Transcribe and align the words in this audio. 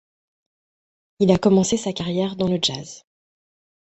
Il 1.19 1.29
a 1.31 1.37
commencé 1.37 1.77
sa 1.77 1.93
carrière 1.93 2.35
dans 2.35 2.47
le 2.47 2.57
jazz. 2.59 3.03